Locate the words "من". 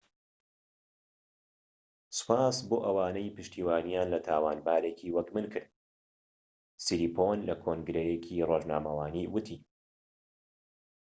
5.35-5.45